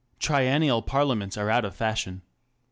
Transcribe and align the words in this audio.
Triennial 0.17 0.81
parliaments 0.81 1.37
are 1.37 1.51
out 1.51 1.63
of 1.63 1.75
fashion. 1.75 2.23